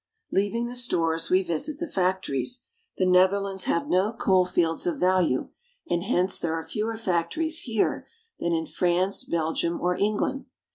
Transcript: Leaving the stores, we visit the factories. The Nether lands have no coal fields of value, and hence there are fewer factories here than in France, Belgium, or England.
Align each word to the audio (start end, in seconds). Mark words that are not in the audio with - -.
Leaving 0.31 0.65
the 0.65 0.73
stores, 0.73 1.29
we 1.29 1.43
visit 1.43 1.77
the 1.77 1.87
factories. 1.87 2.63
The 2.97 3.05
Nether 3.05 3.39
lands 3.39 3.65
have 3.65 3.87
no 3.87 4.11
coal 4.11 4.45
fields 4.47 4.87
of 4.87 4.97
value, 4.99 5.49
and 5.91 6.01
hence 6.01 6.39
there 6.39 6.53
are 6.55 6.65
fewer 6.67 6.97
factories 6.97 7.59
here 7.59 8.07
than 8.39 8.51
in 8.51 8.65
France, 8.65 9.23
Belgium, 9.23 9.79
or 9.79 9.95
England. 9.95 10.45